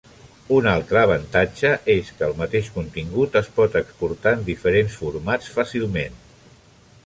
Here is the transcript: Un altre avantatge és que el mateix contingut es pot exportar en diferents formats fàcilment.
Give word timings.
Un 0.59 0.69
altre 0.69 0.99
avantatge 1.01 1.73
és 1.95 2.09
que 2.21 2.25
el 2.29 2.33
mateix 2.41 2.71
contingut 2.77 3.39
es 3.43 3.51
pot 3.61 3.79
exportar 3.83 4.35
en 4.39 4.43
diferents 4.51 4.99
formats 5.03 5.55
fàcilment. 5.59 6.21